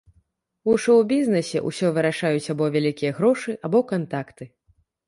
[0.71, 4.55] У шоў-бізнэсе ўсё вырашаюць або вялікія грошы, або кантакты.